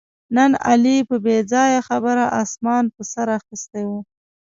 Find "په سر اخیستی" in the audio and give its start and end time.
2.95-3.83